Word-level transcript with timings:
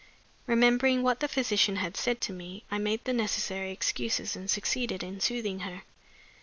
Remembering 0.47 1.03
what 1.03 1.19
the 1.19 1.27
physician 1.27 1.75
had 1.75 1.95
said 1.95 2.21
to 2.21 2.33
me, 2.33 2.63
I 2.71 2.79
made 2.79 3.03
the 3.03 3.13
necessary 3.13 3.69
excuses 3.69 4.35
and 4.35 4.49
succeeded 4.49 5.03
in 5.03 5.19
soothing 5.19 5.59
her. 5.59 5.83